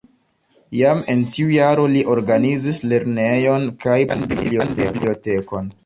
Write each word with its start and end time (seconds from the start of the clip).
Jam 0.77 1.03
en 1.13 1.21
tiu 1.35 1.51
jaro 1.57 1.85
li 1.97 2.01
organizis 2.15 2.81
lernejon 2.95 3.71
kaj 3.87 4.03
publikan 4.17 4.79
bibliotekon. 4.85 5.75